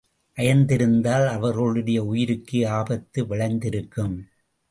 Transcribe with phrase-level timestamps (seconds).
[0.37, 4.15] அயர்ந்திருந்தால் அவர்களுடைய உயிருக்கே ஆபத்து விளைந்திருக்கும்.